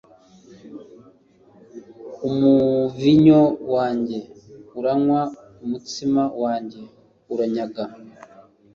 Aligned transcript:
umuvinyu 2.27 3.41
wanjye 3.73 4.19
uranywa, 4.79 5.21
umutsima 5.63 6.23
wanjye 6.43 6.81
uranyaga 7.33 7.83